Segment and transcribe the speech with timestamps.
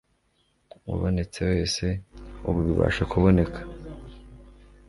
[0.93, 1.85] ubonetse wese,
[2.47, 3.59] ubu bibasha kuboneka